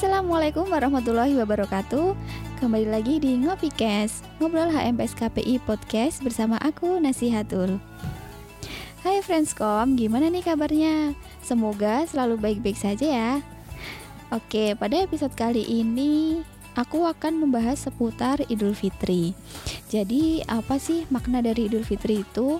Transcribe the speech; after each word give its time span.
Assalamualaikum 0.00 0.64
warahmatullahi 0.72 1.36
wabarakatuh 1.36 2.16
Kembali 2.56 2.88
lagi 2.88 3.20
di 3.20 3.36
Ngopikes 3.36 4.24
Ngobrol 4.40 4.72
HMPS 4.72 5.12
KPI 5.12 5.60
Podcast 5.60 6.24
bersama 6.24 6.56
aku 6.56 6.96
Nasihatul 6.96 7.76
Hai 9.04 9.20
Friendscom, 9.20 10.00
gimana 10.00 10.32
nih 10.32 10.40
kabarnya? 10.40 11.12
Semoga 11.44 12.08
selalu 12.08 12.40
baik-baik 12.40 12.80
saja 12.80 13.04
ya 13.04 13.32
Oke, 14.32 14.72
pada 14.72 15.04
episode 15.04 15.36
kali 15.36 15.68
ini 15.68 16.40
aku 16.80 17.04
akan 17.04 17.36
membahas 17.36 17.84
seputar 17.84 18.40
Idul 18.48 18.72
Fitri 18.72 19.36
Jadi 19.92 20.40
apa 20.48 20.80
sih 20.80 21.04
makna 21.12 21.44
dari 21.44 21.68
Idul 21.68 21.84
Fitri 21.84 22.24
itu? 22.24 22.56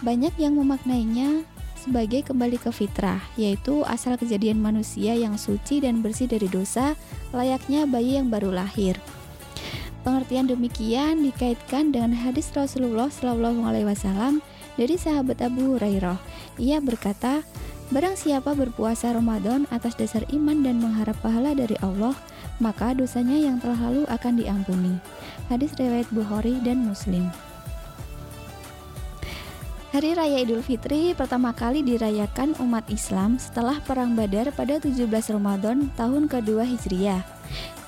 Banyak 0.00 0.40
yang 0.40 0.56
memaknainya 0.56 1.44
sebagai 1.78 2.26
kembali 2.26 2.58
ke 2.58 2.74
fitrah, 2.74 3.22
yaitu 3.38 3.86
asal 3.86 4.18
kejadian 4.18 4.58
manusia 4.58 5.14
yang 5.14 5.38
suci 5.38 5.78
dan 5.78 6.02
bersih 6.02 6.26
dari 6.26 6.50
dosa, 6.50 6.98
layaknya 7.30 7.86
bayi 7.86 8.18
yang 8.18 8.26
baru 8.28 8.50
lahir. 8.50 8.98
Pengertian 10.02 10.50
demikian 10.50 11.22
dikaitkan 11.22 11.94
dengan 11.94 12.18
hadis 12.18 12.50
Rasulullah 12.50 13.06
Shallallahu 13.06 13.62
Alaihi 13.62 13.86
Wasallam 13.86 14.42
dari 14.74 14.98
sahabat 14.98 15.38
Abu 15.42 15.78
Hurairah. 15.78 16.18
Ia 16.58 16.82
berkata, 16.82 17.46
Barang 17.88 18.20
siapa 18.20 18.52
berpuasa 18.52 19.16
Ramadan 19.16 19.64
atas 19.72 19.96
dasar 19.96 20.20
iman 20.28 20.60
dan 20.60 20.76
mengharap 20.76 21.16
pahala 21.24 21.56
dari 21.56 21.72
Allah, 21.80 22.12
maka 22.60 22.92
dosanya 22.92 23.40
yang 23.40 23.56
telah 23.64 23.80
lalu 23.88 24.04
akan 24.12 24.36
diampuni. 24.36 25.00
Hadis 25.48 25.72
riwayat 25.80 26.04
Bukhari 26.12 26.60
dan 26.60 26.84
Muslim. 26.84 27.32
Hari 29.88 30.12
Raya 30.20 30.44
Idul 30.44 30.60
Fitri 30.60 31.16
pertama 31.16 31.56
kali 31.56 31.80
dirayakan 31.80 32.52
umat 32.60 32.84
Islam 32.92 33.40
setelah 33.40 33.80
Perang 33.80 34.12
Badar 34.12 34.52
pada 34.52 34.76
17 34.76 35.08
Ramadan 35.32 35.88
tahun 35.96 36.28
kedua 36.28 36.68
Hijriah. 36.68 37.24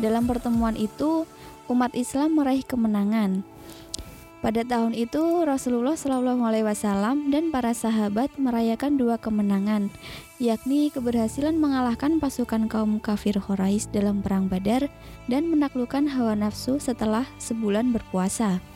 Dalam 0.01 0.25
pertemuan 0.25 0.81
itu, 0.81 1.29
umat 1.69 1.93
Islam 1.93 2.41
meraih 2.41 2.65
kemenangan. 2.65 3.45
Pada 4.41 4.65
tahun 4.65 4.97
itu, 4.97 5.45
Rasulullah 5.45 5.93
Wasallam 5.93 7.29
dan 7.29 7.53
para 7.53 7.77
sahabat 7.77 8.33
merayakan 8.41 8.97
dua 8.97 9.21
kemenangan, 9.21 9.93
yakni 10.41 10.89
keberhasilan 10.89 11.61
mengalahkan 11.61 12.17
pasukan 12.17 12.65
kaum 12.73 12.97
kafir 12.97 13.37
Quraisy 13.37 13.93
dalam 13.93 14.25
perang 14.25 14.49
Badar 14.49 14.89
dan 15.29 15.53
menaklukkan 15.53 16.09
hawa 16.17 16.33
nafsu 16.33 16.81
setelah 16.81 17.29
sebulan 17.37 17.93
berpuasa. 17.93 18.70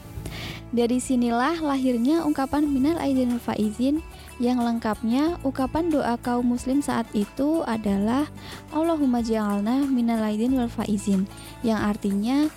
Dari 0.75 0.98
sinilah 0.98 1.62
lahirnya 1.62 2.27
ungkapan 2.27 2.67
minal 2.67 2.98
aidin 2.98 3.39
faizin 3.39 4.03
yang 4.42 4.58
lengkapnya 4.58 5.39
ungkapan 5.47 5.86
doa 5.86 6.19
kaum 6.19 6.50
muslim 6.50 6.83
saat 6.83 7.06
itu 7.14 7.62
adalah 7.62 8.27
Allahumma 8.75 9.22
ja'alna 9.22 9.86
minal 9.86 10.19
aidin 10.27 10.58
wal 10.58 10.66
faizin 10.66 11.31
yang 11.62 11.78
artinya 11.78 12.50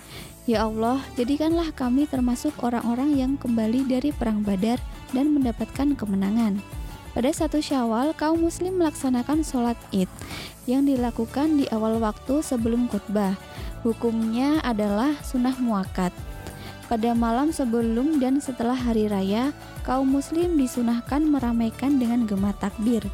Ya 0.48 0.64
Allah, 0.64 1.04
jadikanlah 1.12 1.76
kami 1.76 2.08
termasuk 2.08 2.56
orang-orang 2.64 3.20
yang 3.20 3.32
kembali 3.36 3.84
dari 3.84 4.16
perang 4.16 4.40
Badar 4.40 4.80
dan 5.12 5.28
mendapatkan 5.36 5.92
kemenangan. 5.92 6.56
Pada 7.12 7.28
satu 7.28 7.60
Syawal, 7.60 8.16
kaum 8.16 8.48
muslim 8.48 8.80
melaksanakan 8.80 9.44
sholat 9.44 9.76
Id 9.92 10.08
yang 10.64 10.88
dilakukan 10.88 11.60
di 11.60 11.68
awal 11.68 12.00
waktu 12.00 12.40
sebelum 12.40 12.88
khutbah. 12.88 13.36
Hukumnya 13.84 14.64
adalah 14.64 15.12
sunnah 15.20 15.52
muakat. 15.60 16.16
Pada 16.88 17.12
malam 17.12 17.52
sebelum 17.52 18.16
dan 18.16 18.40
setelah 18.40 18.72
hari 18.72 19.12
raya, 19.12 19.52
kaum 19.84 20.08
muslim 20.08 20.56
disunahkan 20.56 21.20
meramaikan 21.20 22.00
dengan 22.00 22.24
gema 22.24 22.56
takbir. 22.56 23.04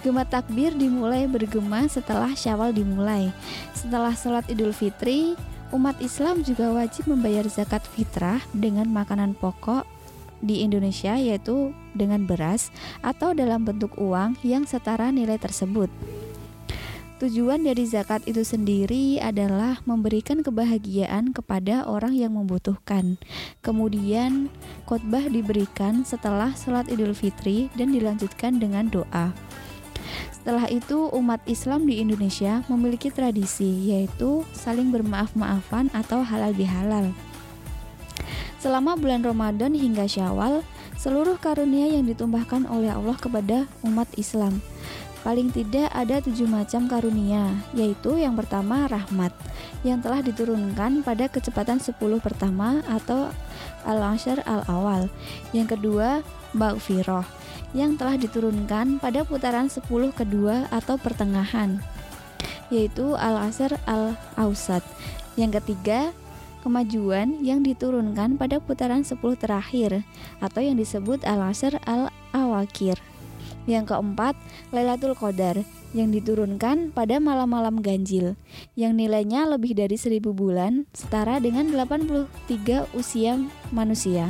Gema 0.00 0.24
takbir 0.24 0.72
dimulai 0.72 1.28
bergema 1.28 1.84
setelah 1.84 2.32
syawal 2.32 2.72
dimulai. 2.72 3.28
Setelah 3.76 4.16
sholat 4.16 4.48
idul 4.48 4.72
fitri, 4.72 5.36
umat 5.68 6.00
Islam 6.00 6.40
juga 6.40 6.72
wajib 6.72 7.04
membayar 7.04 7.44
zakat 7.44 7.84
fitrah 7.92 8.40
dengan 8.56 8.88
makanan 8.88 9.36
pokok 9.36 9.84
di 10.40 10.64
Indonesia 10.64 11.20
yaitu 11.20 11.76
dengan 11.92 12.24
beras 12.24 12.72
atau 13.04 13.36
dalam 13.36 13.68
bentuk 13.68 14.00
uang 14.00 14.40
yang 14.40 14.64
setara 14.64 15.12
nilai 15.12 15.36
tersebut. 15.36 15.92
Tujuan 17.24 17.64
dari 17.64 17.88
zakat 17.88 18.20
itu 18.28 18.44
sendiri 18.44 19.16
adalah 19.16 19.80
memberikan 19.88 20.44
kebahagiaan 20.44 21.32
kepada 21.32 21.88
orang 21.88 22.12
yang 22.12 22.36
membutuhkan. 22.36 23.16
Kemudian, 23.64 24.52
khotbah 24.84 25.24
diberikan 25.32 26.04
setelah 26.04 26.52
sholat 26.52 26.84
Idul 26.92 27.16
Fitri 27.16 27.72
dan 27.80 27.96
dilanjutkan 27.96 28.60
dengan 28.60 28.92
doa. 28.92 29.32
Setelah 30.36 30.68
itu, 30.68 31.08
umat 31.16 31.40
Islam 31.48 31.88
di 31.88 32.04
Indonesia 32.04 32.60
memiliki 32.68 33.08
tradisi, 33.08 33.88
yaitu 33.88 34.44
saling 34.52 34.92
bermaaf-maafan 34.92 35.88
atau 35.96 36.20
halal 36.20 36.52
bihalal. 36.52 37.08
Selama 38.60 39.00
bulan 39.00 39.24
Ramadan 39.24 39.72
hingga 39.72 40.04
Syawal, 40.04 40.60
seluruh 41.00 41.40
karunia 41.40 41.88
yang 41.88 42.04
ditumpahkan 42.04 42.68
oleh 42.68 42.92
Allah 42.92 43.16
kepada 43.16 43.64
umat 43.80 44.12
Islam 44.20 44.60
Paling 45.24 45.48
tidak 45.56 45.88
ada 45.96 46.20
tujuh 46.20 46.44
macam 46.44 46.84
karunia, 46.84 47.56
yaitu 47.72 48.20
yang 48.20 48.36
pertama 48.36 48.84
rahmat, 48.84 49.32
yang 49.80 50.04
telah 50.04 50.20
diturunkan 50.20 51.00
pada 51.00 51.32
kecepatan 51.32 51.80
10 51.80 51.96
pertama 52.20 52.84
atau 52.84 53.32
al-ashar 53.88 54.44
al-awal. 54.44 55.08
Yang 55.56 55.80
kedua, 55.80 56.20
maghfirah, 56.52 57.24
yang 57.72 57.96
telah 57.96 58.20
diturunkan 58.20 59.00
pada 59.00 59.24
putaran 59.24 59.72
10 59.72 59.88
kedua 60.12 60.68
atau 60.68 61.00
pertengahan, 61.00 61.80
yaitu 62.68 63.16
al-ashar 63.16 63.80
al-ausat. 63.88 64.84
Yang 65.40 65.64
ketiga, 65.64 66.12
kemajuan 66.60 67.40
yang 67.40 67.64
diturunkan 67.64 68.36
pada 68.36 68.60
putaran 68.60 69.00
10 69.00 69.16
terakhir 69.40 70.04
atau 70.44 70.60
yang 70.60 70.76
disebut 70.76 71.24
al-ashar 71.24 71.80
al-awakir. 71.88 73.00
Yang 73.64 73.96
keempat, 73.96 74.36
Lailatul 74.76 75.16
Qadar 75.16 75.64
yang 75.96 76.12
diturunkan 76.12 76.92
pada 76.92 77.16
malam-malam 77.22 77.80
ganjil 77.80 78.36
yang 78.76 78.98
nilainya 78.98 79.48
lebih 79.48 79.72
dari 79.78 79.96
1000 79.96 80.20
bulan 80.34 80.84
setara 80.92 81.40
dengan 81.40 81.70
83 81.72 82.28
usia 82.92 83.40
manusia. 83.72 84.28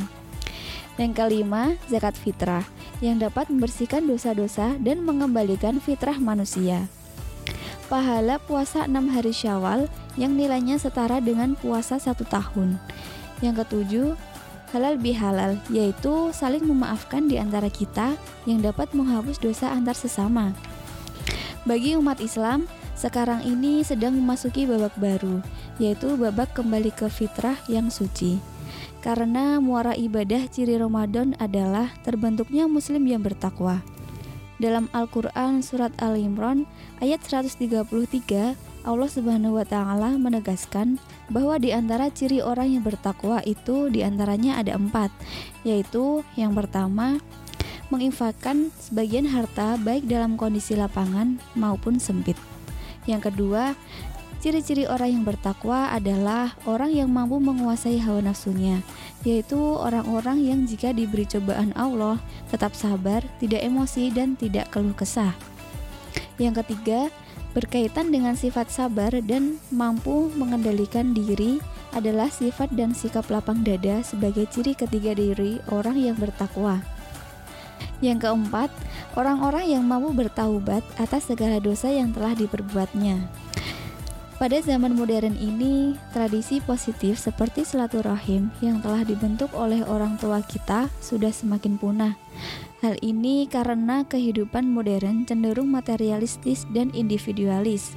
Yang 0.95 1.11
kelima, 1.19 1.75
zakat 1.91 2.15
fitrah 2.15 2.63
yang 3.03 3.19
dapat 3.19 3.51
membersihkan 3.51 4.07
dosa-dosa 4.07 4.79
dan 4.79 5.03
mengembalikan 5.03 5.83
fitrah 5.83 6.15
manusia. 6.15 6.87
Pahala 7.91 8.39
puasa 8.39 8.87
6 8.87 8.95
hari 9.11 9.35
Syawal 9.35 9.91
yang 10.15 10.39
nilainya 10.39 10.79
setara 10.79 11.19
dengan 11.19 11.59
puasa 11.59 11.99
satu 11.99 12.23
tahun. 12.23 12.79
Yang 13.43 13.67
ketujuh, 13.67 14.07
halal 14.73 14.97
bihalal, 14.97 15.59
yaitu 15.69 16.31
saling 16.33 16.65
memaafkan 16.65 17.29
di 17.29 17.37
antara 17.37 17.69
kita 17.69 18.17
yang 18.49 18.63
dapat 18.63 18.89
menghapus 18.95 19.37
dosa 19.37 19.73
antar 19.73 19.93
sesama. 19.97 20.55
Bagi 21.65 21.97
umat 21.97 22.21
Islam, 22.21 22.69
sekarang 22.93 23.43
ini 23.43 23.81
sedang 23.81 24.15
memasuki 24.15 24.69
babak 24.69 24.93
baru, 24.95 25.41
yaitu 25.81 26.15
babak 26.15 26.53
kembali 26.55 26.93
ke 26.93 27.09
fitrah 27.09 27.57
yang 27.67 27.91
suci. 27.91 28.37
Karena 29.01 29.61
muara 29.61 29.93
ibadah 29.93 30.49
ciri 30.49 30.77
Ramadan 30.81 31.37
adalah 31.37 31.93
terbentuknya 32.01 32.65
muslim 32.65 33.05
yang 33.05 33.21
bertakwa. 33.21 33.85
Dalam 34.57 34.87
Al-Qur'an 34.95 35.59
surat 35.59 35.91
Al-Imran 35.99 36.63
ayat 37.03 37.19
133 37.21 38.55
Allah 38.85 39.09
Subhanahu 39.09 39.57
wa 39.57 39.65
taala 39.65 40.13
menegaskan 40.13 41.01
bahwa 41.33 41.57
di 41.57 41.73
antara 41.73 42.13
ciri 42.13 42.39
orang 42.39 42.77
yang 42.77 42.83
bertakwa 42.85 43.41
itu 43.41 43.89
di 43.89 44.05
antaranya 44.05 44.61
ada 44.61 44.77
empat, 44.77 45.09
yaitu 45.65 46.21
yang 46.37 46.53
pertama 46.53 47.17
menginfakkan 47.89 48.69
sebagian 48.77 49.25
harta 49.25 49.77
baik 49.81 50.05
dalam 50.05 50.37
kondisi 50.37 50.77
lapangan 50.77 51.41
maupun 51.57 51.97
sempit. 51.97 52.37
Yang 53.09 53.33
kedua, 53.33 53.73
ciri-ciri 54.41 54.85
orang 54.85 55.21
yang 55.21 55.23
bertakwa 55.25 55.89
adalah 55.89 56.53
orang 56.69 56.93
yang 56.93 57.09
mampu 57.09 57.41
menguasai 57.41 57.97
hawa 57.97 58.21
nafsunya, 58.21 58.85
yaitu 59.25 59.57
orang-orang 59.57 60.45
yang 60.45 60.59
jika 60.69 60.93
diberi 60.93 61.25
cobaan 61.25 61.73
Allah 61.73 62.21
tetap 62.53 62.77
sabar, 62.77 63.25
tidak 63.41 63.65
emosi 63.65 64.13
dan 64.13 64.37
tidak 64.37 64.69
keluh 64.69 64.93
kesah. 64.93 65.33
Yang 66.37 66.61
ketiga, 66.65 67.09
Berkaitan 67.55 68.11
dengan 68.11 68.35
sifat 68.35 68.67
sabar 68.67 69.15
dan 69.23 69.63
mampu 69.71 70.27
mengendalikan 70.35 71.15
diri 71.15 71.63
adalah 71.95 72.27
sifat 72.27 72.67
dan 72.75 72.91
sikap 72.91 73.31
lapang 73.31 73.63
dada 73.63 74.03
sebagai 74.03 74.43
ciri 74.51 74.75
ketiga 74.75 75.15
diri 75.15 75.63
orang 75.71 75.95
yang 75.95 76.19
bertakwa. 76.19 76.83
Yang 78.03 78.27
keempat, 78.27 78.67
orang-orang 79.15 79.71
yang 79.71 79.87
mampu 79.87 80.11
bertaubat 80.11 80.83
atas 80.99 81.31
segala 81.31 81.63
dosa 81.63 81.87
yang 81.87 82.11
telah 82.11 82.35
diperbuatnya. 82.35 83.23
Pada 84.35 84.59
zaman 84.59 84.99
modern 84.99 85.39
ini, 85.39 85.95
tradisi 86.11 86.59
positif 86.59 87.15
seperti 87.15 87.63
silaturahim 87.63 88.51
yang 88.59 88.83
telah 88.83 89.07
dibentuk 89.07 89.47
oleh 89.55 89.79
orang 89.87 90.19
tua 90.19 90.43
kita 90.43 90.91
sudah 90.99 91.31
semakin 91.31 91.79
punah. 91.79 92.19
Hal 92.83 92.99
ini 92.99 93.47
karena 93.47 94.03
kehidupan 94.03 94.67
modern 94.67 95.23
cenderung 95.23 95.71
materialistis 95.71 96.67
dan 96.75 96.91
individualis. 96.91 97.95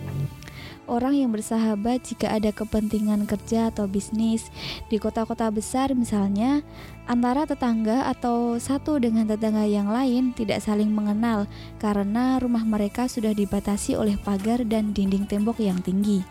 Orang 0.88 1.14
yang 1.14 1.30
bersahabat 1.30 2.02
jika 2.08 2.32
ada 2.32 2.50
kepentingan 2.50 3.28
kerja 3.28 3.68
atau 3.68 3.84
bisnis. 3.86 4.48
Di 4.88 4.96
kota-kota 4.96 5.52
besar 5.52 5.92
misalnya, 5.92 6.64
antara 7.04 7.44
tetangga 7.44 8.08
atau 8.08 8.56
satu 8.56 8.96
dengan 8.96 9.28
tetangga 9.28 9.68
yang 9.68 9.92
lain 9.92 10.32
tidak 10.32 10.64
saling 10.64 10.90
mengenal 10.90 11.44
karena 11.78 12.40
rumah 12.40 12.64
mereka 12.64 13.06
sudah 13.06 13.36
dibatasi 13.36 13.94
oleh 13.94 14.16
pagar 14.18 14.64
dan 14.64 14.96
dinding 14.96 15.28
tembok 15.28 15.60
yang 15.60 15.78
tinggi. 15.84 16.24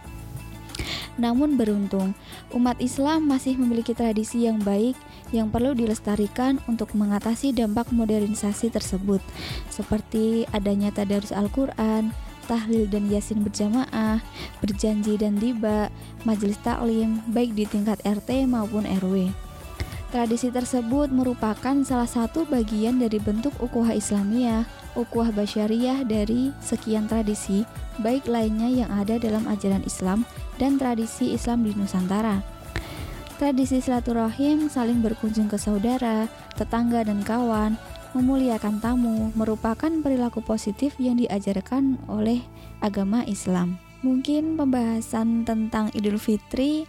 Namun 1.17 1.57
beruntung, 1.57 2.13
umat 2.53 2.77
Islam 2.77 3.25
masih 3.25 3.57
memiliki 3.57 3.97
tradisi 3.97 4.45
yang 4.45 4.61
baik 4.61 4.93
yang 5.33 5.49
perlu 5.49 5.73
dilestarikan 5.73 6.61
untuk 6.69 6.93
mengatasi 6.93 7.51
dampak 7.51 7.89
modernisasi 7.89 8.69
tersebut, 8.71 9.19
seperti 9.67 10.45
adanya 10.53 10.93
tadarus 10.93 11.33
Al-Quran, 11.33 12.13
tahlil 12.47 12.87
dan 12.87 13.11
yasin 13.11 13.43
berjamaah, 13.43 14.23
berjanji 14.63 15.19
dan 15.19 15.35
tiba, 15.37 15.91
majelis 16.23 16.57
taklim, 16.63 17.19
baik 17.29 17.53
di 17.53 17.67
tingkat 17.67 17.99
RT 18.07 18.47
maupun 18.47 18.87
RW. 18.87 19.29
Tradisi 20.07 20.47
tersebut 20.47 21.11
merupakan 21.11 21.75
salah 21.83 22.07
satu 22.07 22.47
bagian 22.47 22.95
dari 22.95 23.19
bentuk 23.19 23.51
ukuah 23.59 23.91
Islamiyah, 23.91 24.63
ukuah 24.95 25.35
basyariah 25.35 26.07
dari 26.07 26.55
sekian 26.63 27.11
tradisi, 27.11 27.67
baik 27.99 28.23
lainnya 28.23 28.71
yang 28.71 28.89
ada 28.95 29.19
dalam 29.19 29.43
ajaran 29.51 29.83
Islam 29.83 30.23
dan 30.55 30.79
tradisi 30.79 31.35
Islam 31.35 31.67
di 31.67 31.75
Nusantara. 31.75 32.39
Tradisi 33.37 33.83
silaturahim 33.83 34.65
saling 34.65 35.03
berkunjung 35.03 35.45
ke 35.45 35.61
saudara, 35.61 36.25
tetangga, 36.57 37.05
dan 37.05 37.21
kawan, 37.21 37.77
memuliakan 38.15 38.79
tamu, 38.79 39.33
merupakan 39.35 39.89
perilaku 39.89 40.39
positif 40.45 40.95
yang 41.01 41.19
diajarkan 41.19 41.99
oleh 42.07 42.43
agama 42.79 43.25
Islam. 43.27 43.81
Mungkin 44.05 44.55
pembahasan 44.55 45.43
tentang 45.43 45.89
Idul 45.97 46.21
Fitri 46.21 46.85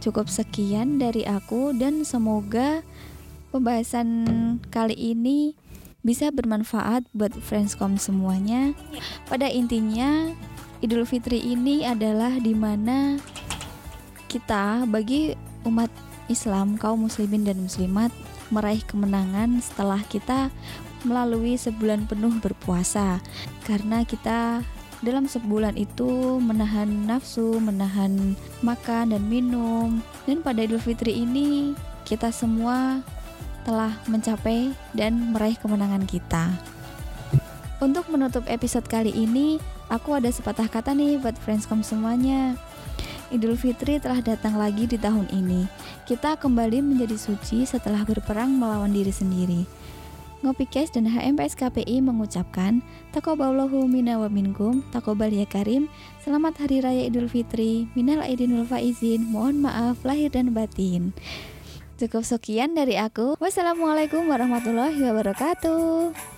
Cukup 0.00 0.28
sekian 0.28 1.00
dari 1.00 1.24
aku 1.24 1.72
dan 1.72 2.04
semoga 2.04 2.84
pembahasan 3.50 4.28
kali 4.68 4.94
ini 4.94 5.56
bisa 6.06 6.30
bermanfaat 6.30 7.08
buat 7.16 7.34
friendscom 7.34 7.98
semuanya. 7.98 8.76
Pada 9.26 9.48
intinya, 9.48 10.30
Idul 10.84 11.08
Fitri 11.08 11.40
ini 11.42 11.82
adalah 11.82 12.36
di 12.38 12.54
mana 12.54 13.16
kita 14.28 14.86
bagi 14.86 15.34
umat 15.66 15.90
Islam, 16.30 16.76
kaum 16.78 17.08
muslimin 17.08 17.42
dan 17.42 17.58
muslimat 17.64 18.12
meraih 18.50 18.82
kemenangan 18.84 19.58
setelah 19.58 20.00
kita 20.06 20.48
melalui 21.06 21.54
sebulan 21.54 22.10
penuh 22.10 22.34
berpuasa 22.42 23.22
karena 23.62 24.02
kita 24.02 24.62
dalam 25.04 25.28
sebulan 25.28 25.76
itu 25.76 26.40
menahan 26.40 26.88
nafsu, 27.04 27.60
menahan 27.60 28.32
makan 28.64 29.12
dan 29.12 29.22
minum. 29.28 30.00
Dan 30.24 30.40
pada 30.40 30.64
Idul 30.64 30.80
Fitri 30.80 31.20
ini 31.20 31.76
kita 32.08 32.32
semua 32.32 33.04
telah 33.66 33.92
mencapai 34.06 34.72
dan 34.94 35.34
meraih 35.34 35.58
kemenangan 35.58 36.06
kita. 36.06 36.54
Untuk 37.76 38.08
menutup 38.08 38.46
episode 38.48 38.88
kali 38.88 39.12
ini, 39.12 39.60
aku 39.92 40.16
ada 40.16 40.32
sepatah 40.32 40.70
kata 40.70 40.96
nih 40.96 41.20
buat 41.20 41.36
friendscom 41.36 41.84
semuanya. 41.84 42.56
Idul 43.36 43.60
Fitri 43.60 44.00
telah 44.00 44.24
datang 44.24 44.56
lagi 44.56 44.88
di 44.88 44.96
tahun 44.96 45.28
ini. 45.28 45.68
Kita 46.08 46.40
kembali 46.40 46.80
menjadi 46.80 47.20
suci 47.20 47.68
setelah 47.68 48.00
berperang 48.00 48.56
melawan 48.56 48.96
diri 48.96 49.12
sendiri. 49.12 49.68
Ngopikes 50.40 50.96
dan 50.96 51.04
HMPS 51.04 51.52
KPI 51.52 52.00
mengucapkan 52.00 52.80
Takoballahu 53.12 53.84
mina 53.84 54.16
wa 54.16 54.32
minkum, 54.32 54.80
takobal 54.88 55.28
ya 55.28 55.44
karim. 55.44 55.92
Selamat 56.24 56.56
Hari 56.64 56.80
Raya 56.80 57.02
Idul 57.12 57.28
Fitri. 57.28 57.92
Minal 57.92 58.24
aidin 58.24 58.56
wal 58.56 58.64
faizin. 58.64 59.28
Mohon 59.28 59.68
maaf 59.68 60.00
lahir 60.00 60.32
dan 60.32 60.56
batin. 60.56 61.12
Cukup 62.00 62.24
sekian 62.24 62.72
dari 62.72 62.96
aku. 62.96 63.36
Wassalamualaikum 63.36 64.24
warahmatullahi 64.32 64.96
wabarakatuh 64.96 66.35